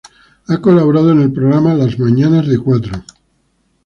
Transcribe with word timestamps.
Ha 0.47 0.57
colaborado 0.59 1.11
en 1.11 1.21
el 1.21 1.31
programa 1.31 1.75
"Las 1.75 1.99
mañanas 1.99 2.47
de 2.47 2.57
Cuatro". 2.57 3.03